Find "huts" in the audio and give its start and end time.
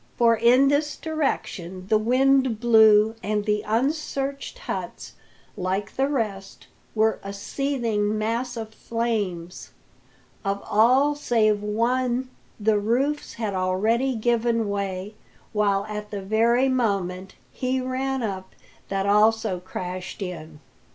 4.57-5.13